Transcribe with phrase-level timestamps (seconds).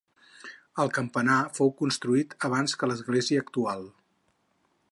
[0.83, 3.85] El campanar fou construït abans que l'església actual.